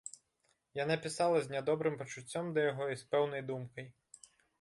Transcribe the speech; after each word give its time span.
Яна 0.83 0.95
пісала 1.03 1.37
з 1.43 1.51
нядобрым 1.55 1.97
пачуццём 1.99 2.49
да 2.55 2.63
яго 2.71 2.87
і 2.95 2.97
з 3.03 3.05
пэўнай 3.13 3.45
думкай. 3.51 3.85